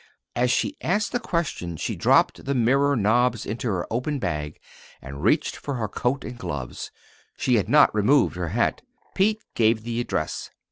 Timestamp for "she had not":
7.37-7.93